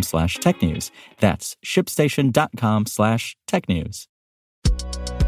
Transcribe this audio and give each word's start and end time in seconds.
slash 0.00 0.38
technews. 0.38 0.90
That's 1.18 1.56
shipstation.com 1.62 2.86
slash 2.86 3.36
tech 3.46 3.68
news. 3.68 4.08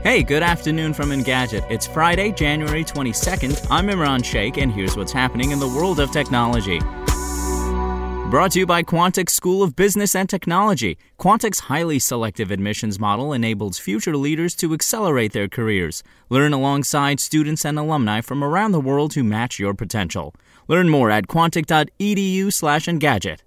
Hey, 0.02 0.22
good 0.22 0.42
afternoon 0.42 0.95
from 0.95 1.10
Engadget. 1.10 1.70
It's 1.70 1.86
Friday, 1.86 2.32
January 2.32 2.84
22nd. 2.84 3.66
I'm 3.70 3.88
Imran 3.88 4.24
Sheikh, 4.24 4.58
and 4.58 4.72
here's 4.72 4.96
what's 4.96 5.12
happening 5.12 5.50
in 5.50 5.58
the 5.58 5.69
world 5.69 6.00
of 6.00 6.10
technology. 6.10 6.80
Brought 8.34 8.50
to 8.52 8.58
you 8.58 8.66
by 8.66 8.82
Quantic 8.82 9.30
School 9.30 9.62
of 9.62 9.77
Business 9.77 10.16
and 10.16 10.28
Technology. 10.28 10.98
Quantic's 11.20 11.60
highly 11.60 12.00
selective 12.00 12.50
admissions 12.50 12.98
model 12.98 13.33
enables 13.33 13.78
future 13.78 14.16
leaders 14.16 14.56
to 14.56 14.74
accelerate 14.74 15.33
their 15.33 15.48
careers. 15.48 16.02
Learn 16.30 16.52
alongside 16.52 17.20
students 17.20 17.64
and 17.64 17.78
alumni 17.78 18.20
from 18.20 18.42
around 18.42 18.72
the 18.72 18.80
world 18.80 19.14
who 19.14 19.22
match 19.22 19.60
your 19.60 19.72
potential. 19.72 20.34
Learn 20.66 20.88
more 20.88 21.12
at 21.12 21.28
quantic.edu/engadget. 21.28 23.44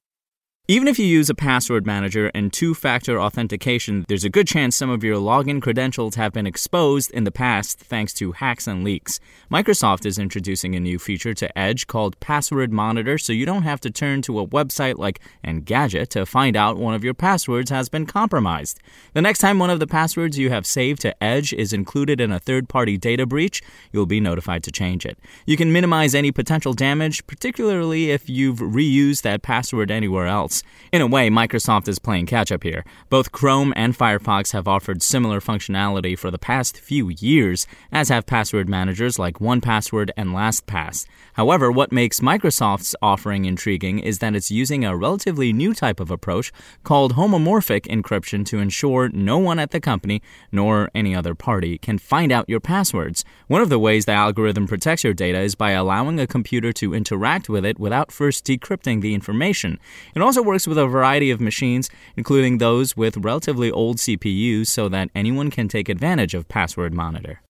Even 0.69 0.89
if 0.89 0.99
you 0.99 1.05
use 1.05 1.29
a 1.29 1.33
password 1.33 1.85
manager 1.85 2.29
and 2.35 2.51
two 2.51 2.73
factor 2.73 3.21
authentication, 3.21 4.03
there's 4.09 4.25
a 4.25 4.29
good 4.29 4.49
chance 4.49 4.75
some 4.75 4.89
of 4.89 5.01
your 5.01 5.15
login 5.15 5.61
credentials 5.61 6.15
have 6.15 6.33
been 6.33 6.45
exposed 6.45 7.09
in 7.11 7.23
the 7.23 7.31
past 7.31 7.79
thanks 7.79 8.13
to 8.13 8.33
hacks 8.33 8.67
and 8.67 8.83
leaks. 8.83 9.21
Microsoft 9.49 10.05
is 10.05 10.19
introducing 10.19 10.75
a 10.75 10.79
new 10.81 10.99
feature 10.99 11.33
to 11.33 11.57
Edge 11.57 11.87
called 11.87 12.19
Password 12.19 12.73
Monitor 12.73 13.17
so 13.17 13.31
you 13.31 13.45
don't 13.45 13.63
have 13.63 13.79
to 13.79 13.89
turn 13.89 14.21
to 14.23 14.41
a 14.41 14.45
website 14.45 14.97
like 14.97 15.21
Engadget 15.41 16.09
to 16.09 16.25
find 16.25 16.57
out 16.57 16.75
one 16.75 16.93
of 16.93 17.01
your 17.01 17.13
passwords 17.13 17.71
has 17.71 17.87
been 17.87 18.05
compromised. 18.05 18.81
The 19.13 19.21
next 19.21 19.39
time 19.39 19.59
one 19.59 19.69
of 19.69 19.79
the 19.79 19.87
passwords 19.87 20.37
you 20.37 20.49
have 20.49 20.65
saved 20.65 20.99
to 21.03 21.23
Edge 21.23 21.53
is 21.53 21.71
included 21.71 22.19
in 22.19 22.33
a 22.33 22.41
third 22.41 22.67
party 22.67 22.97
data 22.97 23.25
breach, 23.25 23.61
you'll 23.93 24.05
be 24.05 24.19
notified 24.19 24.63
to 24.63 24.71
change 24.73 25.05
it. 25.05 25.17
You 25.45 25.55
can 25.55 25.71
minimize 25.71 26.13
any 26.13 26.33
potential 26.33 26.73
damage, 26.73 27.25
particularly 27.25 28.11
if 28.11 28.29
you've 28.29 28.59
reused 28.59 29.21
that 29.21 29.43
password 29.43 29.91
anywhere 29.91 30.27
else. 30.27 30.56
In 30.91 31.01
a 31.01 31.07
way, 31.07 31.29
Microsoft 31.29 31.87
is 31.87 31.99
playing 31.99 32.25
catch 32.25 32.51
up 32.51 32.63
here. 32.63 32.85
Both 33.09 33.31
Chrome 33.31 33.73
and 33.75 33.97
Firefox 33.97 34.53
have 34.53 34.67
offered 34.67 35.01
similar 35.01 35.39
functionality 35.39 36.17
for 36.17 36.31
the 36.31 36.39
past 36.39 36.77
few 36.77 37.09
years, 37.09 37.67
as 37.91 38.09
have 38.09 38.25
password 38.25 38.69
managers 38.69 39.19
like 39.19 39.39
1Password 39.39 40.11
and 40.15 40.29
LastPass. 40.29 41.05
However, 41.33 41.71
what 41.71 41.91
makes 41.91 42.19
Microsoft's 42.19 42.95
offering 43.01 43.45
intriguing 43.45 43.99
is 43.99 44.19
that 44.19 44.35
it's 44.35 44.51
using 44.51 44.83
a 44.83 44.95
relatively 44.95 45.53
new 45.53 45.73
type 45.73 45.99
of 45.99 46.11
approach 46.11 46.51
called 46.83 47.15
homomorphic 47.15 47.87
encryption 47.87 48.45
to 48.45 48.59
ensure 48.59 49.09
no 49.09 49.37
one 49.37 49.59
at 49.59 49.71
the 49.71 49.79
company, 49.79 50.21
nor 50.51 50.89
any 50.95 51.15
other 51.15 51.35
party, 51.35 51.77
can 51.77 51.97
find 51.97 52.31
out 52.31 52.49
your 52.49 52.59
passwords. 52.59 53.23
One 53.47 53.61
of 53.61 53.69
the 53.69 53.79
ways 53.79 54.05
the 54.05 54.13
algorithm 54.13 54.67
protects 54.67 55.03
your 55.03 55.13
data 55.13 55.39
is 55.39 55.55
by 55.55 55.71
allowing 55.71 56.19
a 56.19 56.27
computer 56.27 56.71
to 56.73 56.93
interact 56.93 57.49
with 57.49 57.65
it 57.65 57.79
without 57.79 58.11
first 58.11 58.45
decrypting 58.45 59.01
the 59.01 59.13
information. 59.13 59.79
It 60.15 60.21
also 60.21 60.41
works 60.47 60.67
with 60.67 60.77
a 60.77 60.87
variety 60.87 61.29
of 61.29 61.39
machines, 61.39 61.89
including 62.15 62.57
those 62.57 62.97
with 62.97 63.17
relatively 63.17 63.69
old 63.69 63.97
CPUs, 63.97 64.67
so 64.67 64.89
that 64.89 65.11
anyone 65.13 65.51
can 65.51 65.67
take 65.67 65.89
advantage 65.89 66.33
of 66.33 66.47
Password 66.47 66.93
Monitor. 66.93 67.41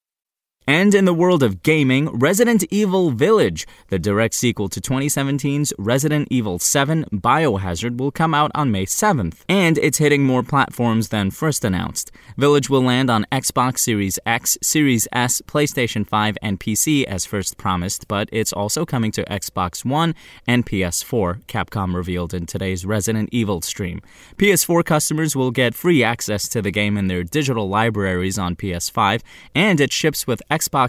And 0.69 0.94
in 0.94 1.05
the 1.05 1.13
world 1.13 1.44
of 1.44 1.63
gaming, 1.63 2.09
Resident 2.09 2.66
Evil 2.69 3.11
Village, 3.11 3.66
the 3.88 3.97
direct 3.97 4.33
sequel 4.33 4.67
to 4.67 4.81
2017's 4.81 5.72
Resident 5.78 6.28
Evil 6.29 6.59
7 6.59 7.05
Biohazard, 7.05 7.97
will 7.97 8.11
come 8.11 8.33
out 8.33 8.51
on 8.53 8.69
May 8.69 8.85
7th, 8.85 9.45
and 9.47 9.77
it's 9.77 10.00
hitting 10.00 10.25
more 10.25 10.44
platforms 10.44 11.07
than 11.07 11.31
first 11.31 11.63
announced. 11.63 12.11
Village 12.35 12.69
will 12.69 12.81
land 12.81 13.09
on 13.09 13.25
Xbox 13.31 13.79
Series 13.79 14.19
X, 14.25 14.57
Series 14.61 15.07
S, 15.13 15.41
PlayStation 15.44 16.06
5, 16.06 16.38
and 16.41 16.59
PC 16.59 17.06
as 17.06 17.25
first 17.25 17.57
promised, 17.57 18.09
but 18.09 18.27
it's 18.33 18.51
also 18.51 18.85
coming 18.85 19.11
to 19.11 19.23
Xbox 19.23 19.85
One 19.85 20.16
and 20.45 20.66
PS4, 20.66 21.45
Capcom 21.45 21.95
revealed 21.95 22.33
in 22.33 22.45
today's 22.45 22.85
Resident 22.85 23.29
Evil 23.31 23.61
stream. 23.61 24.01
PS4 24.35 24.83
customers 24.83 25.33
will 25.33 25.51
get 25.51 25.75
free 25.75 26.03
access 26.03 26.50
to 26.50 26.61
the 26.61 26.72
game 26.72 26.97
in 26.97 27.07
their 27.07 27.23
digital 27.23 27.69
libraries 27.69 28.38
on 28.38 28.57
PS5, 28.57 29.22
and 29.56 29.79
it 29.79 29.94
ships 29.94 30.27
with 30.27 30.41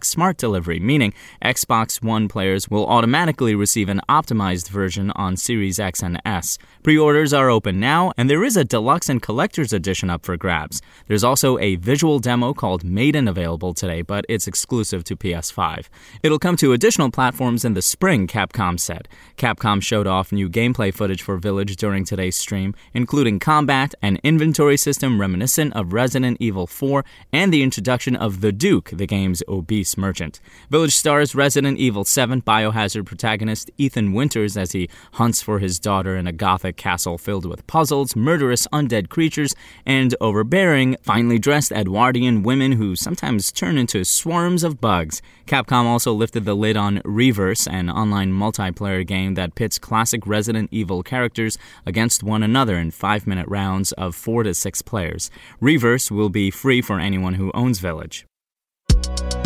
Smart 0.05 0.37
Delivery, 0.37 0.81
meaning 0.81 1.12
Xbox 1.45 2.03
One 2.03 2.29
players 2.29 2.69
will 2.69 2.87
automatically 2.87 3.55
receive 3.55 3.89
an 3.89 4.01
optimized 4.09 4.69
version 4.69 5.11
on 5.12 5.37
Series 5.37 5.79
X 5.79 6.03
and 6.03 6.21
S. 6.25 6.59
Pre 6.83 6.97
orders 6.97 7.33
are 7.33 7.51
open 7.51 7.79
now, 7.81 8.12
and 8.17 8.31
there 8.31 8.45
is 8.45 8.56
a 8.56 8.65
deluxe 8.65 9.09
and 9.09 9.21
collector's 9.21 9.73
edition 9.73 10.11
up 10.11 10.25
for 10.25 10.37
grabs. 10.37 10.81
There's 11.06 11.25
also 11.25 11.59
a 11.59 11.77
visual 11.77 12.19
demo 12.19 12.55
called 12.55 12.84
Maiden 12.84 13.29
available 13.29 13.75
today, 13.75 14.03
but 14.03 14.25
it's 14.29 14.47
exclusive 14.47 15.05
to 15.05 15.17
PS5. 15.17 15.89
It'll 16.23 16.39
come 16.39 16.56
to 16.56 16.73
additional 16.73 17.11
platforms 17.11 17.65
in 17.65 17.75
the 17.75 17.83
spring, 17.83 18.27
Capcom 18.27 18.79
said. 18.79 19.09
Capcom 19.37 19.83
showed 19.83 20.06
off 20.06 20.33
new 20.33 20.49
gameplay 20.49 20.93
footage 20.93 21.23
for 21.23 21.37
Village 21.37 21.77
during 21.77 22.05
today's 22.05 22.37
stream, 22.37 22.75
including 22.95 23.39
combat, 23.39 23.95
an 24.03 24.19
inventory 24.23 24.77
system 24.77 25.21
reminiscent 25.21 25.75
of 25.75 25.93
Resident 25.93 26.37
Evil 26.41 26.67
4, 26.67 27.05
and 27.33 27.53
the 27.53 27.62
introduction 27.62 28.17
of 28.17 28.41
the 28.41 28.53
Duke, 28.53 28.91
the 28.93 29.06
game's 29.06 29.43
obese 29.58 29.96
merchant. 29.96 30.41
Village 30.70 30.94
stars 30.94 31.34
Resident 31.34 31.78
Evil 31.78 32.04
7 32.04 32.42
biohazard 32.42 33.04
protagonist 33.04 33.70
Ethan 33.76 34.12
Winters 34.12 34.56
as 34.56 34.72
he 34.72 34.88
hunts 35.14 35.42
for 35.42 35.58
his 35.58 35.78
daughter 35.78 36.16
in 36.16 36.26
a 36.26 36.32
gothic 36.32 36.76
castle 36.76 37.19
filled 37.19 37.44
with 37.44 37.66
puzzles, 37.66 38.16
murderous 38.16 38.66
undead 38.72 39.08
creatures, 39.08 39.54
and 39.84 40.14
overbearing, 40.20 40.96
finely 41.02 41.38
dressed 41.38 41.72
Edwardian 41.72 42.42
women 42.42 42.72
who 42.72 42.96
sometimes 42.96 43.52
turn 43.52 43.76
into 43.76 44.04
swarms 44.04 44.64
of 44.64 44.80
bugs. 44.80 45.20
Capcom 45.46 45.84
also 45.84 46.12
lifted 46.12 46.44
the 46.44 46.54
lid 46.54 46.76
on 46.76 47.00
Re:Verse, 47.04 47.66
an 47.66 47.90
online 47.90 48.32
multiplayer 48.32 49.06
game 49.06 49.34
that 49.34 49.54
pits 49.54 49.78
classic 49.78 50.26
Resident 50.26 50.69
Evil 50.70 51.02
characters 51.02 51.58
against 51.84 52.22
one 52.22 52.42
another 52.42 52.76
in 52.76 52.90
five 52.90 53.26
minute 53.26 53.48
rounds 53.48 53.92
of 53.92 54.14
four 54.14 54.42
to 54.42 54.54
six 54.54 54.82
players. 54.82 55.30
Re:Verse 55.60 56.10
will 56.10 56.28
be 56.28 56.50
free 56.50 56.82
for 56.82 57.00
anyone 57.00 57.34
who 57.34 57.50
owns 57.54 57.78
Village. 57.78 58.28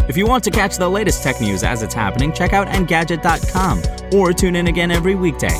If 0.08 0.16
you 0.16 0.26
want 0.26 0.42
to 0.44 0.50
catch 0.50 0.78
the 0.78 0.88
latest 0.88 1.22
tech 1.22 1.40
news 1.40 1.62
as 1.62 1.84
it's 1.84 1.94
happening, 1.94 2.32
check 2.32 2.52
out 2.52 2.66
Engadget.com 2.66 3.82
or 4.12 4.32
tune 4.32 4.56
in 4.56 4.66
again 4.66 4.90
every 4.90 5.14
weekday. 5.14 5.56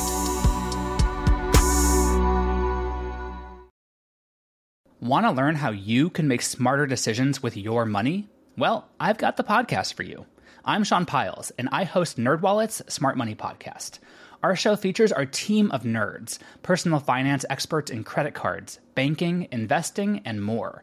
Want 5.01 5.27
to 5.27 5.31
learn 5.31 5.55
how 5.55 5.71
you 5.71 6.11
can 6.11 6.27
make 6.27 6.43
smarter 6.43 6.87
decisions 6.87 7.41
with 7.41 7.57
your 7.57 7.87
money? 7.87 8.29
Well, 8.59 8.89
I've 8.99 9.19
got 9.19 9.37
the 9.37 9.45
podcast 9.45 9.95
for 9.95 10.03
you. 10.03 10.27
I'm 10.65 10.83
Sean 10.83 11.07
Pyles, 11.07 11.51
and 11.59 11.69
I 11.71 11.85
host 11.85 12.19
NerdWallet's 12.19 12.83
Smart 12.93 13.17
Money 13.17 13.37
Podcast. 13.37 14.01
Our 14.43 14.57
show 14.57 14.75
features 14.75 15.13
our 15.13 15.27
team 15.27 15.71
of 15.71 15.85
nerds, 15.85 16.39
personal 16.63 16.99
finance 16.99 17.45
experts 17.49 17.93
in 17.93 18.03
credit 18.03 18.35
cards, 18.35 18.81
banking, 18.97 19.47
investing, 19.53 20.21
and 20.25 20.43
more. 20.43 20.83